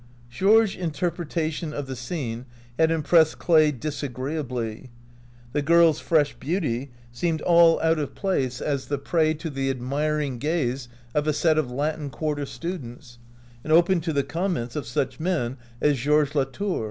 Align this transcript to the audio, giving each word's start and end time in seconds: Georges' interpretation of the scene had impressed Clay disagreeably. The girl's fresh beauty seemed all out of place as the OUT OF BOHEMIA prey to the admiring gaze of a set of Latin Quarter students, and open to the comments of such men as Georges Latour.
Georges' 0.31 0.75
interpretation 0.81 1.73
of 1.73 1.85
the 1.85 1.95
scene 1.95 2.47
had 2.79 2.89
impressed 2.89 3.37
Clay 3.37 3.71
disagreeably. 3.71 4.89
The 5.53 5.61
girl's 5.61 5.99
fresh 5.99 6.33
beauty 6.33 6.89
seemed 7.11 7.39
all 7.43 7.79
out 7.81 7.99
of 7.99 8.15
place 8.15 8.61
as 8.61 8.87
the 8.87 8.95
OUT 8.95 8.97
OF 8.97 9.03
BOHEMIA 9.03 9.09
prey 9.11 9.33
to 9.35 9.49
the 9.51 9.69
admiring 9.69 10.37
gaze 10.39 10.89
of 11.13 11.27
a 11.27 11.33
set 11.33 11.59
of 11.59 11.69
Latin 11.69 12.09
Quarter 12.09 12.47
students, 12.47 13.19
and 13.63 13.71
open 13.71 14.01
to 14.01 14.11
the 14.11 14.23
comments 14.23 14.75
of 14.75 14.87
such 14.87 15.19
men 15.19 15.57
as 15.79 15.99
Georges 15.99 16.33
Latour. 16.33 16.79